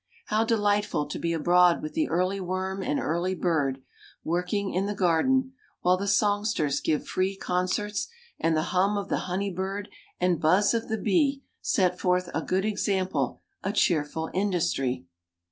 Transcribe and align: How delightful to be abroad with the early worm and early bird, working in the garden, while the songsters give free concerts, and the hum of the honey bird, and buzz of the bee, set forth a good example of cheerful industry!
How 0.29 0.43
delightful 0.43 1.05
to 1.05 1.19
be 1.19 1.31
abroad 1.31 1.83
with 1.83 1.93
the 1.93 2.09
early 2.09 2.39
worm 2.39 2.81
and 2.81 2.99
early 2.99 3.35
bird, 3.35 3.83
working 4.23 4.73
in 4.73 4.87
the 4.87 4.95
garden, 4.95 5.53
while 5.81 5.95
the 5.95 6.07
songsters 6.07 6.79
give 6.79 7.07
free 7.07 7.35
concerts, 7.37 8.07
and 8.39 8.57
the 8.57 8.63
hum 8.73 8.97
of 8.97 9.09
the 9.09 9.27
honey 9.29 9.51
bird, 9.51 9.89
and 10.19 10.41
buzz 10.41 10.73
of 10.73 10.87
the 10.87 10.97
bee, 10.97 11.43
set 11.61 11.99
forth 11.99 12.31
a 12.33 12.41
good 12.41 12.65
example 12.65 13.41
of 13.63 13.75
cheerful 13.75 14.31
industry! 14.33 15.05